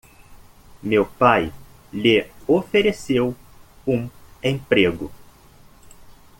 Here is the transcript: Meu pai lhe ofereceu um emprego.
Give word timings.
Meu 0.81 1.05
pai 1.05 1.53
lhe 1.93 2.27
ofereceu 2.47 3.35
um 3.85 4.09
emprego. 4.41 5.11